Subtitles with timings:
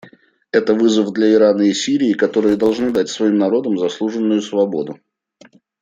[0.51, 4.99] Это вызов для Ирана и Сирии, которые должны дать своим народам заслуженную свободу.